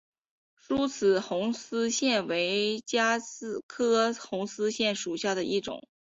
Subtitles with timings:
[0.55, 3.21] 疏齿红丝线为茄
[3.67, 5.87] 科红丝线属下的一个变种。